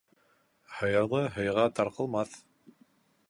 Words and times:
Һыйырлы 0.77 1.21
һыйға 1.37 1.67
тарҡылмаҫ. 1.81 2.35